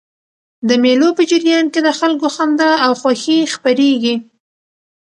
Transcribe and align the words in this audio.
د 0.67 0.69
مېلو 0.83 1.09
په 1.17 1.23
جریان 1.31 1.65
کښي 1.73 1.81
د 1.85 1.89
خلکو 1.99 2.27
خندا 2.35 2.71
او 2.85 2.91
خوښي 3.01 3.39
خپریږي. 3.55 4.15